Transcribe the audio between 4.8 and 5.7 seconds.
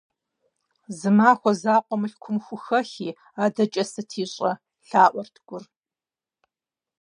лъаӀуэрт Гур.